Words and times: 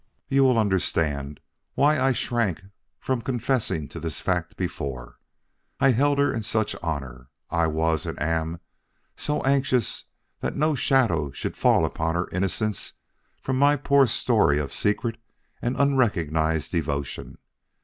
You 0.29 0.43
will 0.43 0.57
understand 0.57 1.39
why 1.75 1.99
I 2.01 2.11
shrank 2.11 2.63
from 2.99 3.21
confessing 3.21 3.87
to 3.89 3.99
this 3.99 4.19
fact 4.19 4.57
before. 4.57 5.19
I 5.79 5.91
held 5.91 6.17
her 6.17 6.33
in 6.33 6.41
such 6.41 6.73
honor 6.81 7.29
I 7.51 7.67
was 7.67 8.07
and 8.07 8.19
am 8.19 8.59
so 9.15 9.43
anxious 9.43 10.05
that 10.39 10.55
no 10.55 10.73
shadow 10.73 11.29
should 11.29 11.55
fall 11.55 11.85
upon 11.85 12.15
her 12.15 12.27
innocence 12.31 12.93
from 13.43 13.59
my 13.59 13.75
poor 13.75 14.07
story 14.07 14.57
of 14.57 14.73
secret 14.73 15.17
and 15.61 15.77
unrecognized 15.79 16.71
devotion. 16.71 17.37